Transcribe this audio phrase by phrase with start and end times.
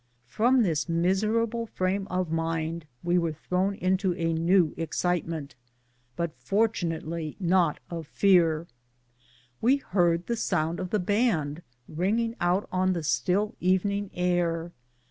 [0.25, 5.53] From this miserable frame of mind we were thrown into a new excitement,
[6.15, 8.65] but fortunately not of fear:
[9.61, 14.71] we heard the sound of the band ringing out on the still evening air.